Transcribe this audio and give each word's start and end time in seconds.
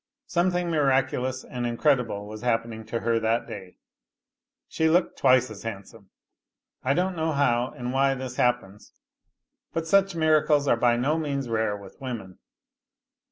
Something 0.25 0.71
miraculous 0.71 1.43
and 1.43 1.67
incredible 1.67 2.25
was 2.25 2.41
happening 2.41 2.83
to 2.87 3.01
her 3.01 3.19
that 3.19 3.45
day; 3.45 3.77
she 4.67 4.89
looked 4.89 5.15
twice 5.15 5.51
as 5.51 5.61
handsome. 5.61 6.09
I 6.83 6.95
don't 6.95 7.15
know 7.15 7.33
how 7.33 7.71
and 7.77 7.93
why 7.93 8.15
this 8.15 8.37
happens, 8.37 8.93
but 9.73 9.85
such 9.85 10.15
miracles 10.15 10.67
are 10.67 10.75
by 10.75 10.97
no 10.97 11.19
means 11.19 11.49
rare 11.49 11.77
with 11.77 12.01
women. 12.01 12.39